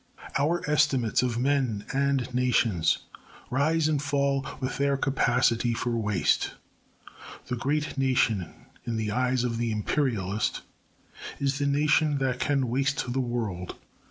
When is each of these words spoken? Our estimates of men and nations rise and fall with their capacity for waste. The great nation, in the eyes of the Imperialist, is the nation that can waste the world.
Our 0.35 0.67
estimates 0.67 1.21
of 1.21 1.37
men 1.37 1.85
and 1.93 2.33
nations 2.33 2.97
rise 3.51 3.87
and 3.87 4.01
fall 4.01 4.43
with 4.59 4.79
their 4.79 4.97
capacity 4.97 5.75
for 5.75 5.91
waste. 5.91 6.55
The 7.45 7.55
great 7.55 7.99
nation, 7.99 8.51
in 8.83 8.95
the 8.95 9.11
eyes 9.11 9.43
of 9.43 9.59
the 9.59 9.71
Imperialist, 9.71 10.63
is 11.39 11.59
the 11.59 11.67
nation 11.67 12.17
that 12.17 12.39
can 12.39 12.67
waste 12.67 13.13
the 13.13 13.19
world. 13.21 13.75